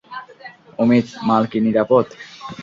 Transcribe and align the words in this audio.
অমিত, 0.79 1.07
মাল 1.27 1.43
কি 1.51 1.57
নিরাপদ? 1.65 2.05